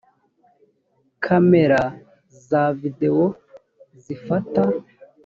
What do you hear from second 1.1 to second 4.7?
kamera za videwo zifata